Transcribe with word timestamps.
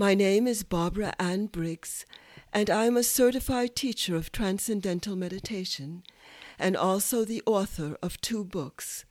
My 0.00 0.14
name 0.14 0.46
is 0.46 0.62
Barbara 0.62 1.12
Ann 1.18 1.46
Briggs, 1.46 2.06
and 2.52 2.70
I 2.70 2.84
am 2.84 2.96
a 2.96 3.02
certified 3.02 3.74
teacher 3.74 4.14
of 4.14 4.30
Transcendental 4.30 5.16
Meditation 5.16 6.04
and 6.56 6.76
also 6.76 7.24
the 7.24 7.42
author 7.46 7.98
of 8.00 8.20
two 8.20 8.44
books 8.44 9.04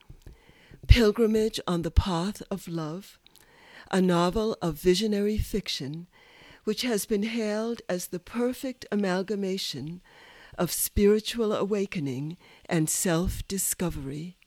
Pilgrimage 0.88 1.59
on 1.68 1.81
the 1.81 1.92
Path 1.92 2.42
of 2.50 2.70
Love, 2.70 3.20
a 3.92 4.00
novel 4.00 4.55
of 4.62 4.76
visionary 4.76 5.38
fiction 5.38 6.08
which 6.64 6.84
has 6.84 7.06
been 7.06 7.23
hailed 7.23 7.81
as 7.90 8.08
the 8.08 8.20
perfect 8.20 8.86
amalgamation 8.90 10.00
of 10.58 10.72
spiritual 10.72 11.52
awakening 11.52 12.38
and 12.70 12.90
self 12.90 13.45
discovery. 13.50 14.38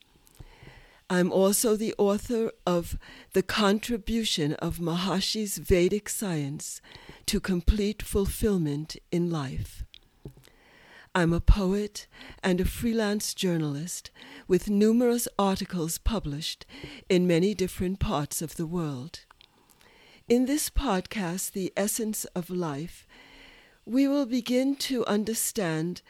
I'm 1.12 1.32
also 1.32 1.74
the 1.74 1.92
author 1.98 2.52
of 2.64 2.96
The 3.32 3.42
Contribution 3.42 4.52
of 4.54 4.78
Maharishi's 4.78 5.58
Vedic 5.58 6.08
Science 6.08 6.80
to 7.26 7.40
Complete 7.40 8.00
Fulfillment 8.00 8.96
in 9.10 9.28
Life. 9.28 9.82
I'm 11.12 11.32
a 11.32 11.40
poet 11.40 12.06
and 12.44 12.60
a 12.60 12.64
freelance 12.64 13.34
journalist 13.34 14.12
with 14.46 14.70
numerous 14.70 15.26
articles 15.36 15.98
published 15.98 16.64
in 17.08 17.26
many 17.26 17.54
different 17.54 17.98
parts 17.98 18.40
of 18.40 18.54
the 18.54 18.66
world. 18.66 19.24
In 20.28 20.46
this 20.46 20.70
podcast, 20.70 21.50
The 21.50 21.72
Essence 21.76 22.24
of 22.36 22.50
Life, 22.50 23.04
we 23.84 24.06
will 24.06 24.26
begin 24.26 24.76
to 24.76 25.04
understand 25.06 26.02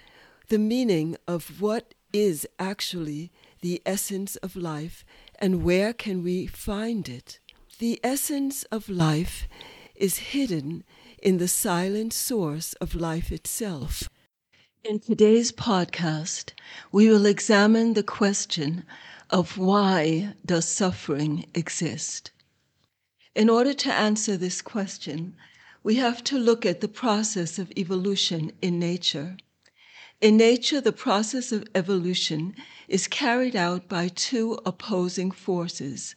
the 0.49 0.59
meaning 0.59 1.17
of 1.27 1.63
what 1.63 1.95
is 2.13 2.47
actually 2.59 3.33
the 3.61 3.83
essence 3.85 4.37
of 4.37 4.57
life 4.57 5.05
and 5.39 5.63
where 5.63 5.93
can 5.93 6.23
we 6.23 6.47
find 6.47 7.09
it. 7.09 7.39
The 7.79 8.01
essence 8.03 8.65
of 8.65 8.89
life 8.89 9.49
is 9.95 10.19
hidden 10.19 10.85
in 11.23 11.39
the 11.39 11.49
silent 11.49 12.13
source 12.13 12.73
of 12.75 12.95
life 12.95 13.31
itself. 13.31 14.09
In 14.83 14.99
today's 14.99 15.53
podcast, 15.53 16.53
we 16.91 17.09
will 17.09 17.27
examine 17.27 17.93
the 17.93 18.03
question 18.03 18.85
of 19.29 19.59
why 19.59 20.35
does 20.45 20.67
suffering 20.67 21.47
exist? 21.55 22.31
In 23.35 23.51
order 23.51 23.75
to 23.75 23.93
answer 23.93 24.37
this 24.37 24.63
question, 24.63 25.37
we 25.83 25.97
have 25.97 26.25
to 26.25 26.39
look 26.39 26.67
at 26.67 26.81
the 26.81 26.89
process 26.89 27.59
of 27.59 27.73
evolution 27.77 28.53
in 28.61 28.79
nature. 28.79 29.37
In 30.21 30.37
nature, 30.37 30.83
the 30.83 30.93
process 30.93 31.51
of 31.51 31.67
evolution 31.75 32.55
is 32.89 33.07
carried 33.09 33.57
out 33.57 33.89
by 33.89 34.09
two 34.09 34.59
opposing 34.67 35.31
forces 35.31 36.15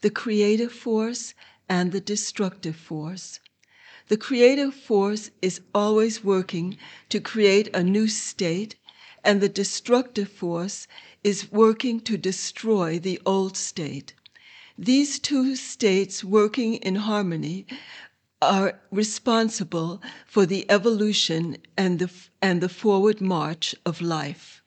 the 0.00 0.08
creative 0.08 0.72
force 0.72 1.34
and 1.68 1.92
the 1.92 2.00
destructive 2.00 2.76
force. 2.76 3.40
The 4.08 4.16
creative 4.16 4.74
force 4.74 5.30
is 5.42 5.60
always 5.74 6.24
working 6.24 6.78
to 7.10 7.20
create 7.20 7.68
a 7.76 7.82
new 7.82 8.08
state, 8.08 8.76
and 9.22 9.42
the 9.42 9.50
destructive 9.50 10.32
force 10.32 10.88
is 11.22 11.52
working 11.52 12.00
to 12.00 12.16
destroy 12.16 12.98
the 12.98 13.20
old 13.26 13.58
state. 13.58 14.14
These 14.78 15.18
two 15.18 15.56
states 15.56 16.24
working 16.24 16.76
in 16.76 16.96
harmony 16.96 17.66
are 18.42 18.80
responsible 18.90 20.02
for 20.26 20.44
the 20.44 20.68
evolution 20.68 21.56
and 21.76 22.00
the, 22.00 22.10
and 22.42 22.60
the 22.60 22.68
forward 22.68 23.20
march 23.20 23.72
of 23.86 24.00
life. 24.00 24.60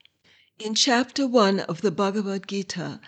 In 0.58 0.74
chapter 0.74 1.26
1 1.26 1.60
of 1.60 1.82
the 1.82 1.90
Bhagavad 1.90 2.48
Gita, 2.48 3.00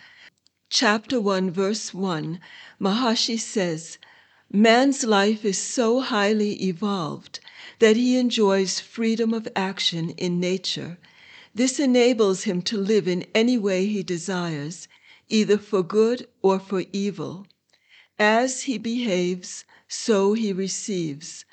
chapter 0.69 1.19
1, 1.19 1.51
verse 1.51 1.95
1, 1.95 2.39
Maharishi 2.79 3.41
says, 3.41 3.97
Man's 4.53 5.05
life 5.05 5.43
is 5.43 5.57
so 5.57 6.01
highly 6.01 6.63
evolved 6.63 7.41
that 7.79 7.97
he 7.97 8.19
enjoys 8.19 8.79
freedom 8.79 9.33
of 9.33 9.49
action 9.57 10.11
in 10.11 10.39
nature. 10.39 10.99
This 11.55 11.81
enables 11.81 12.45
him 12.45 12.61
to 12.63 12.77
live 12.77 13.09
in 13.09 13.25
any 13.35 13.57
way 13.57 13.87
he 13.87 14.03
desires, 14.03 14.87
either 15.31 15.57
for 15.57 15.83
good 15.83 16.29
or 16.43 16.59
for 16.59 16.85
evil. 16.93 17.47
As 18.21 18.63
he 18.63 18.79
behaves, 18.79 19.65
so 19.87 20.33
he 20.33 20.53
receives. 20.53 21.45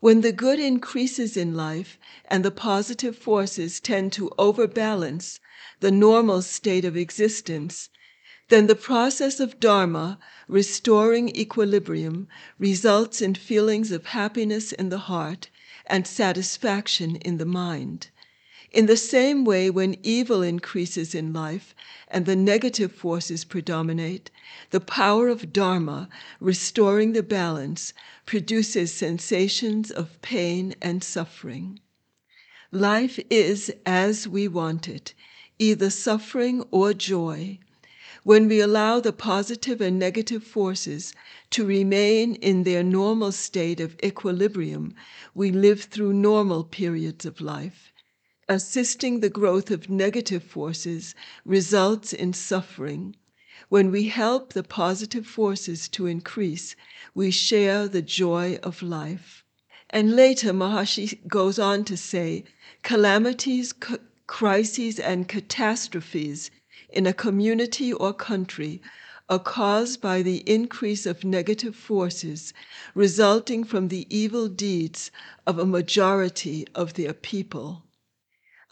When 0.00 0.22
the 0.22 0.32
good 0.32 0.58
increases 0.58 1.36
in 1.36 1.54
life 1.54 2.00
and 2.24 2.44
the 2.44 2.50
positive 2.50 3.16
forces 3.16 3.78
tend 3.78 4.12
to 4.14 4.32
overbalance 4.36 5.38
the 5.78 5.92
normal 5.92 6.42
state 6.42 6.84
of 6.84 6.96
existence, 6.96 7.90
then 8.48 8.66
the 8.66 8.74
process 8.74 9.38
of 9.38 9.60
Dharma, 9.60 10.18
restoring 10.48 11.28
equilibrium, 11.36 12.26
results 12.58 13.22
in 13.22 13.36
feelings 13.36 13.92
of 13.92 14.06
happiness 14.06 14.72
in 14.72 14.88
the 14.88 14.98
heart 15.06 15.48
and 15.86 16.08
satisfaction 16.08 17.14
in 17.18 17.38
the 17.38 17.46
mind. 17.46 18.08
In 18.70 18.84
the 18.84 18.96
same 18.98 19.46
way, 19.46 19.70
when 19.70 19.96
evil 20.02 20.42
increases 20.42 21.14
in 21.14 21.32
life 21.32 21.74
and 22.08 22.26
the 22.26 22.36
negative 22.36 22.92
forces 22.92 23.42
predominate, 23.42 24.30
the 24.68 24.80
power 24.80 25.28
of 25.28 25.50
Dharma, 25.50 26.10
restoring 26.40 27.14
the 27.14 27.22
balance, 27.22 27.94
produces 28.26 28.92
sensations 28.92 29.90
of 29.90 30.20
pain 30.20 30.74
and 30.82 31.02
suffering. 31.02 31.80
Life 32.70 33.18
is 33.30 33.72
as 33.86 34.28
we 34.28 34.46
want 34.46 34.88
it, 34.88 35.14
either 35.58 35.88
suffering 35.88 36.62
or 36.70 36.92
joy 36.92 37.60
when 38.22 38.46
we 38.48 38.60
allow 38.60 39.00
the 39.00 39.14
positive 39.14 39.80
and 39.80 39.98
negative 39.98 40.44
forces 40.44 41.14
to 41.48 41.64
remain 41.64 42.34
in 42.34 42.64
their 42.64 42.82
normal 42.82 43.32
state 43.32 43.80
of 43.80 43.96
equilibrium, 44.04 44.94
we 45.34 45.50
live 45.50 45.84
through 45.84 46.12
normal 46.12 46.62
periods 46.62 47.24
of 47.24 47.40
life. 47.40 47.90
Assisting 48.52 49.20
the 49.20 49.30
growth 49.30 49.70
of 49.70 49.88
negative 49.88 50.42
forces 50.42 51.14
results 51.44 52.12
in 52.12 52.32
suffering. 52.32 53.14
When 53.68 53.92
we 53.92 54.08
help 54.08 54.54
the 54.54 54.64
positive 54.64 55.24
forces 55.24 55.88
to 55.90 56.06
increase, 56.06 56.74
we 57.14 57.30
share 57.30 57.86
the 57.86 58.02
joy 58.02 58.58
of 58.64 58.82
life. 58.82 59.44
And 59.88 60.16
later, 60.16 60.52
Maharishi 60.52 61.20
goes 61.28 61.60
on 61.60 61.84
to 61.84 61.96
say 61.96 62.42
calamities, 62.82 63.72
crises, 64.26 64.98
and 64.98 65.28
catastrophes 65.28 66.50
in 66.88 67.06
a 67.06 67.12
community 67.12 67.92
or 67.92 68.12
country 68.12 68.82
are 69.28 69.38
caused 69.38 70.00
by 70.00 70.22
the 70.22 70.38
increase 70.38 71.06
of 71.06 71.22
negative 71.22 71.76
forces 71.76 72.52
resulting 72.96 73.62
from 73.62 73.86
the 73.86 74.08
evil 74.10 74.48
deeds 74.48 75.12
of 75.46 75.60
a 75.60 75.64
majority 75.64 76.66
of 76.74 76.94
their 76.94 77.14
people. 77.14 77.84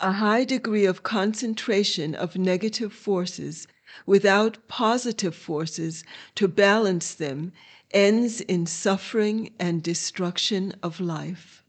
A 0.01 0.13
high 0.13 0.45
degree 0.45 0.85
of 0.85 1.03
concentration 1.03 2.15
of 2.15 2.37
negative 2.37 2.93
forces 2.93 3.67
without 4.07 4.69
positive 4.69 5.35
forces 5.35 6.05
to 6.37 6.47
balance 6.47 7.15
them 7.15 7.51
ends 7.91 8.41
in 8.43 8.65
suffering 8.67 9.53
and 9.59 9.83
destruction 9.83 10.73
of 10.85 11.01
life. 11.01 11.65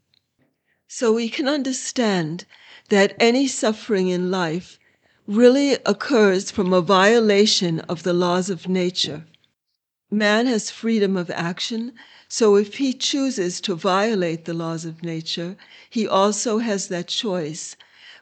So 0.88 1.12
we 1.12 1.28
can 1.28 1.48
understand 1.48 2.46
that 2.90 3.16
any 3.20 3.48
suffering 3.48 4.10
in 4.10 4.30
life 4.30 4.78
really 5.26 5.80
occurs 5.84 6.52
from 6.52 6.72
a 6.72 6.82
violation 6.82 7.80
of 7.80 8.04
the 8.04 8.14
laws 8.14 8.52
of 8.52 8.70
nature. 8.70 9.26
Man 10.12 10.46
has 10.46 10.70
freedom 10.70 11.18
of 11.18 11.32
action, 11.32 11.94
so 12.28 12.58
if 12.58 12.76
he 12.76 12.94
chooses 12.94 13.60
to 13.62 13.74
violate 13.74 14.46
the 14.46 14.54
laws 14.54 14.86
of 14.86 15.02
nature, 15.02 15.58
he 15.90 16.08
also 16.08 16.60
has 16.60 16.90
that 16.90 17.08
choice. 17.08 17.76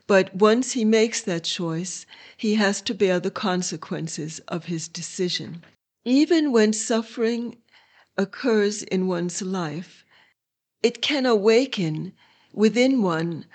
But 0.08 0.34
once 0.34 0.72
he 0.72 0.86
makes 0.86 1.22
that 1.24 1.44
choice, 1.44 2.06
he 2.38 2.56
has 2.56 2.82
to 2.84 2.94
bear 2.94 3.20
the 3.20 3.30
consequences 3.30 4.40
of 4.48 4.68
his 4.68 4.88
decision. 4.88 5.66
Even 6.06 6.54
when 6.54 6.72
suffering 6.72 7.58
occurs 8.18 8.84
in 8.84 9.08
one's 9.08 9.42
life, 9.42 10.06
it 10.82 11.02
can 11.02 11.26
awaken 11.26 12.14
within 12.54 13.02
one 13.02 13.48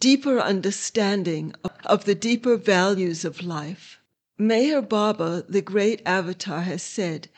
deeper 0.00 0.40
understanding 0.40 1.54
of 1.84 2.04
the 2.04 2.16
deeper 2.16 2.56
values 2.56 3.24
of 3.24 3.40
life. 3.40 4.00
Meher 4.40 4.82
Baba, 4.82 5.44
the 5.48 5.62
great 5.62 6.02
avatar, 6.04 6.62
has 6.62 6.82
said, 6.82 7.28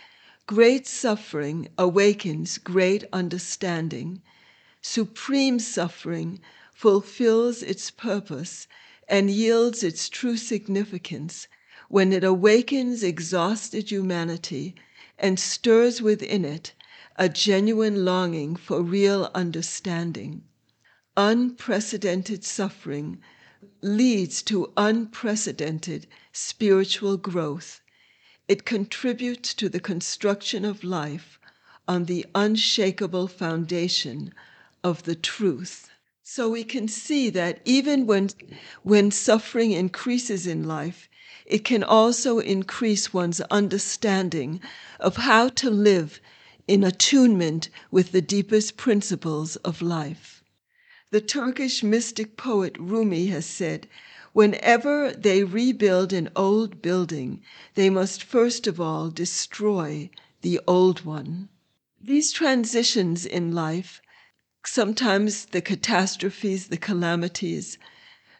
Great 0.47 0.87
suffering 0.87 1.69
awakens 1.77 2.57
great 2.57 3.05
understanding. 3.13 4.23
Supreme 4.81 5.59
suffering 5.59 6.41
fulfills 6.83 7.63
its 7.63 7.93
purpose 7.93 8.67
and 9.07 9.31
yields 9.31 9.85
its 9.85 10.09
true 10.09 10.37
significance 10.37 11.47
when 11.89 12.13
it 12.13 12.25
awakens 12.25 13.05
exhausted 13.05 13.89
humanity 13.89 14.75
and 15.17 15.39
stirs 15.39 16.03
within 16.03 16.45
it 16.45 16.73
a 17.15 17.29
genuine 17.29 18.05
longing 18.05 18.57
for 18.57 18.83
real 18.83 19.31
understanding 19.33 20.43
unprecedented 21.17 22.43
suffering 22.43 23.21
leads 23.81 24.43
to 24.43 24.73
unprecedented 24.77 26.09
spiritual 26.33 27.17
growth. 27.17 27.81
It 28.49 28.65
contributes 28.65 29.55
to 29.55 29.69
the 29.69 29.79
construction 29.79 30.65
of 30.65 30.83
life 30.83 31.39
on 31.87 32.07
the 32.07 32.27
unshakable 32.35 33.29
foundation 33.29 34.35
of 34.83 35.05
the 35.05 35.15
truth. 35.15 35.92
So 36.35 36.49
we 36.49 36.65
can 36.65 36.89
see 36.89 37.29
that 37.29 37.61
even 37.67 38.07
when, 38.07 38.31
when 38.83 39.11
suffering 39.11 39.73
increases 39.73 40.47
in 40.47 40.65
life, 40.65 41.11
it 41.45 41.63
can 41.63 41.85
also 41.85 42.39
increase 42.39 43.13
one's 43.13 43.43
understanding 43.51 44.59
of 44.99 45.17
how 45.17 45.51
to 45.51 45.69
live 45.69 46.23
in 46.67 46.85
attunement 46.85 47.69
with 47.91 48.13
the 48.13 48.23
deepest 48.23 48.79
principles 48.79 49.57
of 49.57 49.83
life. 49.83 50.43
The 51.11 51.21
Turkish 51.21 51.83
mystic 51.83 52.39
poet 52.39 52.79
Rumi 52.79 53.27
has 53.27 53.45
said, 53.45 53.87
whenever 54.33 55.13
they 55.13 55.45
rebuild 55.45 56.15
an 56.15 56.31
old 56.35 56.81
building, 56.81 57.43
they 57.75 57.91
must 57.91 58.23
first 58.23 58.67
of 58.67 58.81
all 58.81 59.11
destroy 59.11 60.09
the 60.41 60.61
old 60.67 61.05
one. 61.05 61.51
These 62.01 62.33
transitions 62.33 63.27
in 63.27 63.53
life, 63.53 64.01
sometimes 64.65 65.47
the 65.47 65.61
catastrophes, 65.61 66.69
the 66.69 66.77
calamities, 66.77 67.79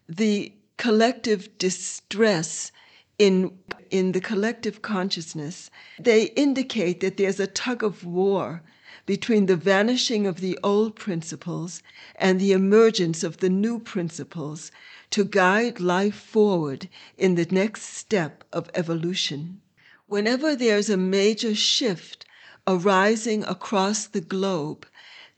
the 0.09 0.53
collective 0.77 1.57
distress 1.59 2.73
in, 3.19 3.57
in 3.91 4.13
the 4.13 4.21
collective 4.21 4.83
consciousness, 4.83 5.71
they 5.99 6.25
indicate 6.31 7.01
that 7.01 7.17
there's 7.17 7.41
a 7.41 7.47
tug 7.47 7.83
of 7.85 8.05
war 8.05 8.63
between 9.07 9.47
the 9.47 9.57
vanishing 9.57 10.27
of 10.27 10.41
the 10.41 10.59
old 10.63 10.97
principles 10.97 11.83
and 12.17 12.41
the 12.41 12.53
emergence 12.53 13.23
of 13.23 13.39
the 13.39 13.51
new 13.51 13.79
principles 13.79 14.71
to 15.11 15.25
guide 15.25 15.81
life 15.81 16.15
forward 16.15 16.89
in 17.19 17.35
the 17.35 17.47
next 17.51 17.83
step 17.83 18.45
of 18.53 18.71
evolution. 18.75 19.61
Whenever 20.07 20.55
there's 20.55 20.91
a 20.91 20.97
major 20.97 21.55
shift 21.55 22.25
arising 22.67 23.43
across 23.45 24.07
the 24.07 24.21
globe, 24.21 24.87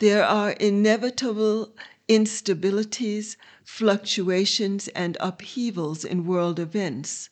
there 0.05 0.23
are 0.23 0.51
inevitable 0.51 1.75
instabilities, 2.11 3.37
fluctuations, 3.65 4.87
and 4.89 5.17
upheavals 5.19 6.05
in 6.05 6.27
world 6.27 6.61
events. 6.61 7.31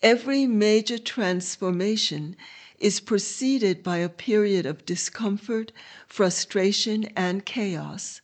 Every 0.00 0.46
major 0.46 0.98
transformation 0.98 2.36
is 2.78 3.00
preceded 3.00 3.82
by 3.82 3.96
a 3.96 4.08
period 4.08 4.66
of 4.66 4.86
discomfort, 4.86 5.72
frustration, 6.06 7.06
and 7.16 7.44
chaos. 7.44 8.20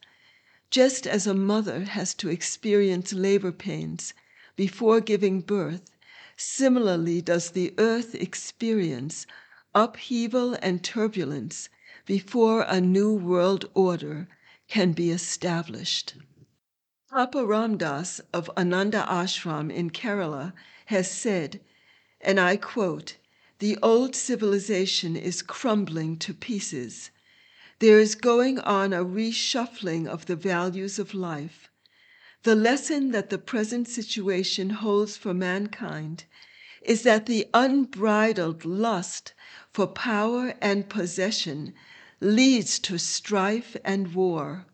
Just 0.71 1.05
as 1.05 1.27
a 1.27 1.35
mother 1.35 1.81
has 1.81 2.15
to 2.15 2.29
experience 2.29 3.13
labor 3.13 3.51
pains 3.51 4.15
before 4.55 5.01
giving 5.01 5.41
birth, 5.41 5.91
similarly 6.37 7.21
does 7.21 7.51
the 7.51 7.75
earth 7.79 8.15
experience 8.15 9.27
upheaval 9.75 10.57
and 10.63 10.85
turbulence 10.85 11.69
before 12.11 12.63
a 12.63 12.81
new 12.81 13.15
world 13.15 13.71
order 13.73 14.27
can 14.67 14.91
be 14.91 15.13
established. 15.13 16.15
Papa 17.09 17.47
Ram 17.47 17.77
Dass 17.77 18.21
of 18.33 18.51
Ananda 18.57 19.07
Ashram 19.09 19.71
in 19.71 19.91
Kerala 19.91 20.53
has 20.87 21.09
said 21.09 21.61
and 22.21 22.41
I 22.41 22.57
quote 22.57 23.17
The 23.61 23.79
old 23.81 24.17
civilization 24.17 25.15
is 25.15 25.41
crumbling 25.41 26.19
to 26.19 26.35
pieces. 26.35 27.13
There 27.79 28.01
is 28.01 28.17
going 28.17 28.59
on 28.59 28.93
a 28.93 29.05
reshuffling 29.05 30.09
of 30.09 30.27
the 30.27 30.35
values 30.35 30.99
of 30.99 31.15
life. 31.15 31.71
The 32.43 32.57
lesson 32.57 33.13
that 33.13 33.31
the 33.31 33.39
present 33.39 33.87
situation 33.87 34.71
holds 34.71 35.17
for 35.17 35.33
mankind 35.33 36.25
is 36.83 37.05
that 37.05 37.27
the 37.27 37.47
unbridled 37.55 38.65
lust 38.65 39.33
for 39.73 39.87
power 39.87 40.55
and 40.61 40.89
possession 40.89 41.73
leads 42.23 42.79
to 42.79 42.99
strife 42.99 43.75
and 43.83 44.15
war. 44.15 44.67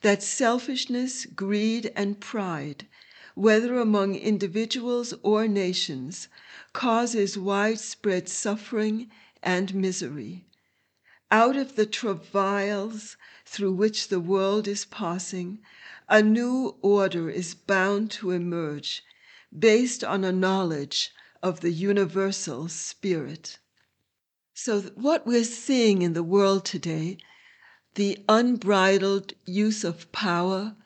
That 0.00 0.22
selfishness, 0.22 1.26
greed, 1.26 1.92
and 1.94 2.18
pride, 2.18 2.86
whether 3.34 3.78
among 3.78 4.14
individuals 4.14 5.12
or 5.22 5.46
nations, 5.46 6.28
causes 6.72 7.36
widespread 7.36 8.30
suffering 8.30 9.10
and 9.42 9.74
misery. 9.74 10.46
Out 11.30 11.54
of 11.54 11.76
the 11.76 11.84
travails 11.86 13.16
through 13.44 13.74
which 13.74 14.08
the 14.08 14.20
world 14.20 14.66
is 14.66 14.86
passing, 14.86 15.60
a 16.08 16.22
new 16.22 16.76
order 16.80 17.28
is 17.28 17.54
bound 17.54 18.10
to 18.12 18.30
emerge 18.30 19.02
based 19.56 20.02
on 20.02 20.24
a 20.24 20.32
knowledge 20.32 21.12
of 21.42 21.60
the 21.60 21.72
universal 21.72 22.68
spirit. 22.68 23.58
So, 24.62 24.82
what 24.94 25.26
we're 25.26 25.44
seeing 25.44 26.02
in 26.02 26.12
the 26.12 26.22
world 26.22 26.66
today, 26.66 27.16
the 27.94 28.18
unbridled 28.28 29.32
use 29.46 29.84
of 29.84 30.12
power, 30.12 30.76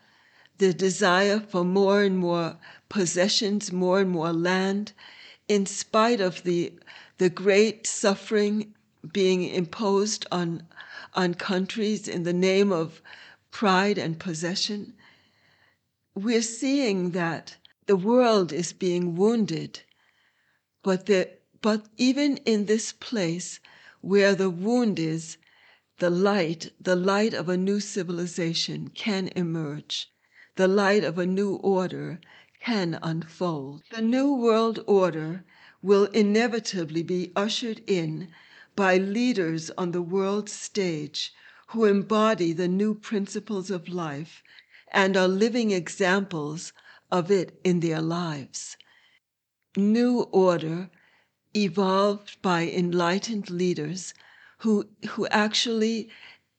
the 0.59 0.73
desire 0.73 1.41
for 1.41 1.65
more 1.65 2.05
and 2.05 2.17
more 2.17 2.57
possessions, 2.89 3.73
more 3.73 3.99
and 3.99 4.11
more 4.11 4.33
land, 4.33 4.93
in 5.49 5.67
spite 5.67 6.21
of 6.21 6.45
the, 6.45 6.73
the 7.19 7.29
great 7.29 7.85
suffering 7.85 8.77
being 9.13 9.43
imposed 9.43 10.25
on, 10.31 10.69
on 11.15 11.35
countries 11.35 12.07
in 12.07 12.23
the 12.23 12.33
name 12.33 12.71
of 12.71 13.03
pride 13.51 13.99
and 13.99 14.21
possession, 14.21 14.95
we're 16.15 16.43
seeing 16.43 17.11
that 17.11 17.57
the 17.87 17.97
world 17.97 18.53
is 18.53 18.73
being 18.73 19.17
wounded. 19.17 19.81
But, 20.85 21.07
the, 21.07 21.29
but 21.65 21.87
even 21.97 22.37
in 22.45 22.67
this 22.67 22.93
place 22.93 23.59
where 24.03 24.35
the 24.35 24.51
wound 24.51 24.99
is, 24.99 25.39
the 25.97 26.11
light, 26.11 26.71
the 26.79 26.95
light 26.95 27.33
of 27.33 27.49
a 27.49 27.57
new 27.57 27.81
civilization 27.81 28.89
can 28.91 29.29
emerge. 29.29 30.13
The 30.57 30.69
light 30.69 31.05
of 31.05 31.19
a 31.19 31.25
new 31.25 31.55
order 31.55 32.21
can 32.61 32.99
unfold. 33.03 33.83
The 33.91 34.03
New 34.03 34.35
World 34.35 34.85
Order 34.87 35.43
will 35.81 36.05
inevitably 36.13 37.03
be 37.03 37.33
ushered 37.35 37.81
in 37.87 38.29
by 38.77 38.99
leaders 38.99 39.71
on 39.79 39.93
the 39.93 40.03
world 40.03 40.51
stage 40.51 41.33
who 41.69 41.87
embody 41.87 42.53
the 42.53 42.69
new 42.69 42.95
principles 42.95 43.71
of 43.71 43.89
life 43.89 44.43
and 44.93 45.17
are 45.17 45.29
living 45.29 45.71
examples 45.71 46.75
of 47.11 47.31
it 47.31 47.59
in 47.65 47.81
their 47.81 48.03
lives. 48.03 48.77
New 49.75 50.25
order 50.31 50.91
evolved 51.57 52.41
by 52.43 52.69
enlightened 52.69 53.49
leaders 53.51 54.13
who, 54.59 54.89
who 55.11 55.27
actually 55.29 56.09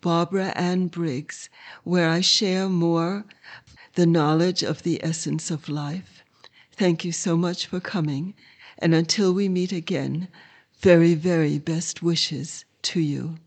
Barbara 0.00 0.52
Ann 0.56 0.86
Briggs, 0.88 1.48
where 1.82 2.08
I 2.08 2.20
share 2.20 2.68
more 2.68 3.24
the 3.94 4.06
knowledge 4.06 4.62
of 4.62 4.82
the 4.82 5.02
essence 5.02 5.50
of 5.50 5.68
life. 5.68 6.22
Thank 6.72 7.04
you 7.04 7.12
so 7.12 7.36
much 7.36 7.66
for 7.66 7.80
coming. 7.80 8.34
And 8.78 8.94
until 8.94 9.34
we 9.34 9.48
meet 9.48 9.72
again, 9.72 10.28
very, 10.80 11.14
very 11.14 11.58
best 11.58 12.02
wishes 12.02 12.64
to 12.82 13.00
you. 13.00 13.38